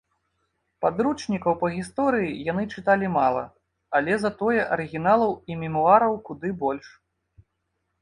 Падручнікаў 0.85 1.53
па 1.63 1.69
гісторыі 1.75 2.33
яны 2.49 2.63
чыталі 2.77 3.07
мала, 3.19 3.45
але 4.01 4.19
затое 4.27 4.59
арыгіналаў 4.73 5.39
і 5.49 5.63
мемуараў 5.65 6.21
куды 6.31 6.49
больш. 6.67 6.87